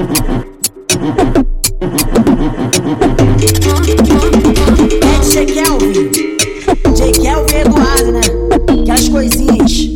[0.00, 0.02] É
[5.44, 6.08] Kelvin,
[6.94, 8.20] DJ Kelvin Eduardo, né?
[8.80, 9.90] Aquelas coisinhas.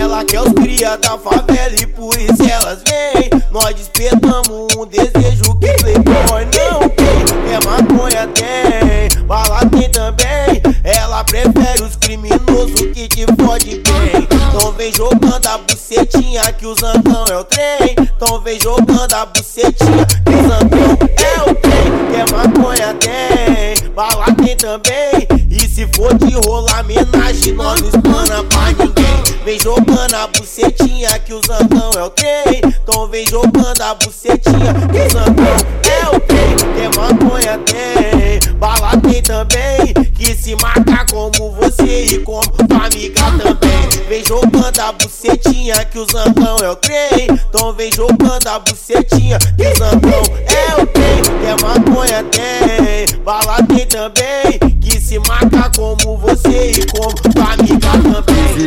[0.00, 3.30] Ela quer os cria da favela e por isso elas vêm.
[3.50, 7.24] Nós despertamos um desejo que playboy não tem.
[7.52, 8.67] É maconha tem,
[9.66, 10.62] tem também.
[10.84, 14.28] Ela prefere os criminosos que te fode bem.
[14.48, 17.94] Então vem jogando a bucetinha que o zangão é o trem.
[17.98, 21.88] Então vem jogando a bucetinha que o zangão é o trem.
[22.10, 25.26] Que maconha tem, bala tem também.
[25.50, 29.44] E se for de rolar homenagem, nós não espana pra ninguém.
[29.44, 32.60] Vem jogando a bucetinha que o zangão é o trem.
[32.64, 36.56] Então vem jogando a bucetinha que o zangão é o trem.
[36.74, 38.17] Que maconha tem,
[40.48, 44.06] se marca como você e como tua amiga também.
[44.08, 47.26] Vem jogando a bucetinha que o zangão é o trem.
[47.30, 51.22] Então vem jogando a bucetinha que o zangão é o trem.
[51.22, 54.58] Que maconha tem, bala tem também.
[54.80, 57.27] Que se marca como você e como.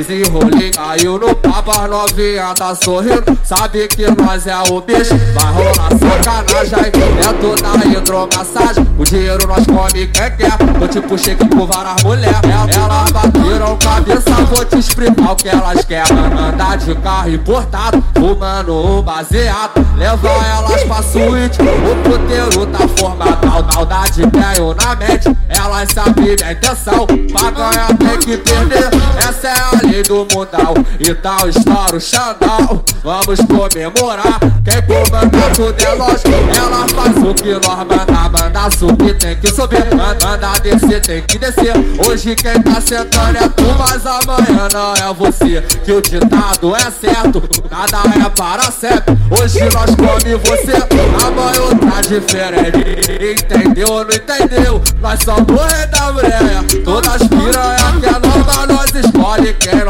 [0.02, 3.38] Desenrolei, caiu no papo, as novinha tá sorrindo.
[3.44, 6.92] Sabe que nós é o bicho, vai rolar sacanagem.
[7.20, 10.58] É toda hidromassagem, o dinheiro nós come quem quer.
[10.82, 15.50] Eu te puxei que por várias mulher Elas bateram cabeça, vou te explicar o que
[15.50, 16.18] elas querem.
[16.18, 19.86] Andar de carro importado, fumando um baseado.
[19.96, 23.48] Leva elas pra suíte, o puteiro tá formado.
[23.48, 27.06] A maldade tenho na mente, elas sabem minha intenção.
[27.06, 32.84] Pra ganhar tem que perder, essa é a lei do mundão Então estoura o xandão,
[33.04, 34.40] vamos comemorar.
[34.64, 39.48] Quem comanda tudo é lógico, ela faz o que nós manda Manda subir tem que
[39.48, 41.74] subir, manda descer tem que descer.
[42.08, 45.62] Hoje quem tá sentando é tu, mas amanhã não é você.
[45.84, 49.18] Que o ditado é certo, nada é para sempre.
[49.30, 50.78] Hoje nós come você,
[51.26, 53.34] amanhã outra diferente.
[53.34, 54.82] Entendeu ou não entendeu?
[55.02, 59.81] Nós somos o rei da breia Todas piranha que é nova, nós escolhe quem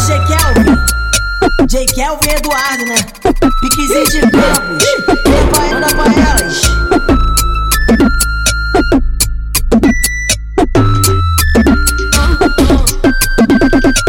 [0.00, 0.78] É DJ Kelvin,
[1.66, 2.96] DJ Kelvin Eduardo, né?
[3.60, 4.82] Piquezinho de campos.
[5.26, 6.62] Manda pra, manda pra elas.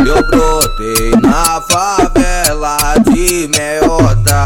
[0.08, 4.46] Eu brotei na favela de meiota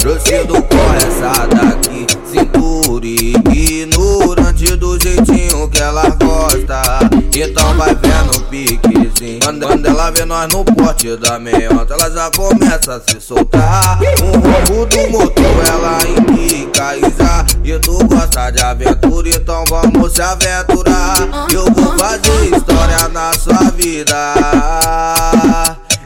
[0.00, 2.06] Trouxido com essa daqui
[9.20, 13.20] piquezinho quando, quando ela vê nós no porte da meiota Ela já começa a se
[13.20, 13.98] soltar.
[14.22, 20.12] Um ronco do motor ela indica e já E tu gosta de aventura então vamos
[20.12, 21.16] se aventurar.
[21.52, 24.34] Eu vou fazer história na sua vida.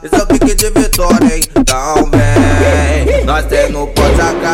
[0.02, 1.38] Esse é o pique de vitória?
[1.38, 3.24] Então vem.
[3.24, 3.70] Nós tem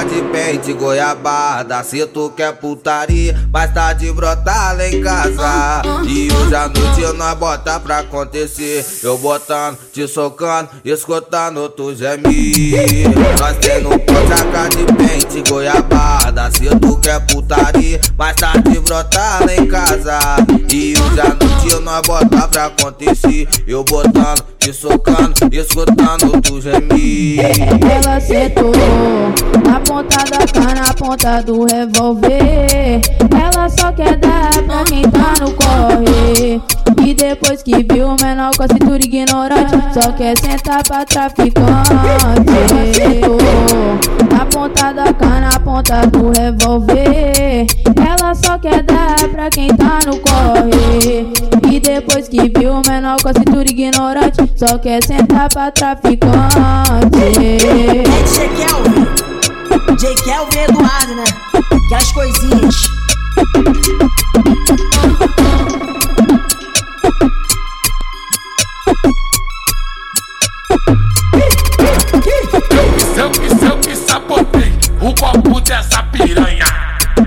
[0.04, 5.82] de pente Goiabada Se tu quer putaria Mais tarde brotar lá em casa.
[6.04, 8.84] E hoje à noite nós bota pra acontecer.
[9.02, 13.08] Eu botando, te socando Escutando tu gemir
[13.38, 19.66] Nós pote AK de pente Goiabada Se tu quer putaria Mais tarde brotar lá em
[19.66, 20.18] casa.
[20.72, 21.49] E hoje à noite
[21.90, 28.72] nós bota pra acontecer Eu botando, te socando Escutando tu gemir Ela sentou
[29.70, 33.00] na ponta da cana, na ponta do revólver.
[33.30, 36.60] Ela só quer dar pra quem tá no corre.
[37.04, 41.60] E depois que viu o menor com a cintura ignorante, só quer sentar pra traficante.
[42.94, 43.38] Sentou
[44.32, 47.66] na ponta da cana, na ponta do revólver.
[47.96, 49.89] Ela só quer dar pra quem tá
[53.10, 56.28] menor com a cintura ignorante, só quer sentar pra traficante.
[57.18, 59.06] É DJ Kelvin,
[59.96, 61.24] DJ Kelvin Eduardo, né?
[61.86, 62.74] Aquelas coisinhas.
[73.16, 76.64] Eu que, eu que sabotei o copo dessa piranha.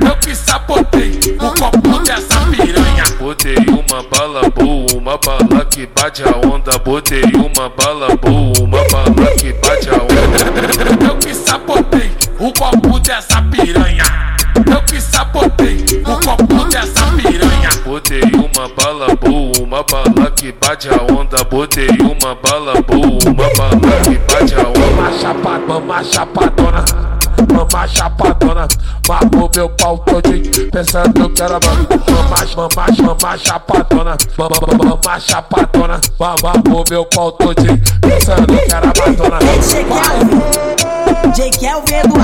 [0.06, 2.43] Eu que sabotei o copo dessa piranha.
[3.24, 6.78] Botei uma bala boa, uma bala que bate a onda.
[6.80, 11.08] Botei uma bala boa, uma bala que bate a onda.
[11.08, 14.04] Eu que sabotei o copo dessa piranha.
[14.70, 17.70] Eu que sabotei o copo dessa piranha.
[17.86, 21.46] Botei uma bala boa, uma bala que bate a onda.
[21.46, 24.80] Botei uma bala boa, uma bala que bate a onda.
[25.00, 27.23] Uma chapada, uma chapadona.
[27.54, 28.68] Mama chapadona,
[29.08, 36.02] mamou meu pau todinho, pensando que era mama, mama, mama, mama chapadona, mama, mama chapadona,
[36.20, 39.40] mamou meu pau todinho, pensando que era madonna.
[39.62, 39.84] J.
[39.84, 40.42] Kelvin,
[41.34, 41.50] J.
[41.52, 42.23] Kelvin Eduardo?